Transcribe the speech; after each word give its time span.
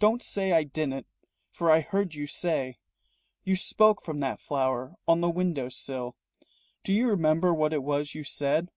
Don't 0.00 0.20
say 0.20 0.50
I 0.50 0.64
didn't, 0.64 1.06
for 1.52 1.70
I 1.70 1.78
heard 1.80 2.16
you 2.16 2.26
say 2.26 2.76
You 3.44 3.54
spoke 3.54 4.02
from 4.02 4.18
that 4.18 4.40
flower 4.40 4.96
on 5.06 5.20
the 5.20 5.30
window 5.30 5.68
sill 5.68 6.16
Do 6.82 6.92
you 6.92 7.08
remember 7.08 7.54
what 7.54 7.72
it 7.72 7.84
was 7.84 8.16
you 8.16 8.24
said?" 8.24 8.72